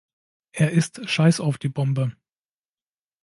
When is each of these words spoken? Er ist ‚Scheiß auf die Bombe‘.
Er 0.53 0.71
ist 0.71 1.07
‚Scheiß 1.07 1.39
auf 1.39 1.59
die 1.59 1.69
Bombe‘. 1.69 2.13